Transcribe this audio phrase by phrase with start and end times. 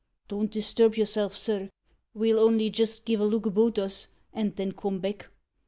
[0.27, 1.69] Don't disturb yourself, sir.
[2.15, 5.27] Ve'll only jist giv' a look about us, and then come back."